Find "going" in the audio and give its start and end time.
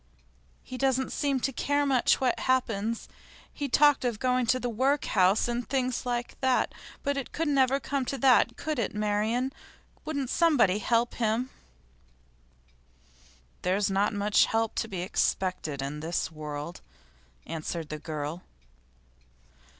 4.17-4.47